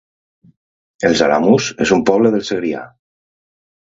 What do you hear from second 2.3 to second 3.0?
del Segrià